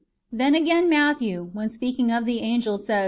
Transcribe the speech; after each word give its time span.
Then 0.31 0.55
again 0.55 0.89
Matthew, 0.89 1.51
when 1.53 1.69
speaking 1.69 2.09
of 2.11 2.25
the 2.25 2.39
angel, 2.39 2.79
says, 2.79 2.85
^ 2.85 2.87
Gen. 2.87 2.95
XV. 2.95 2.99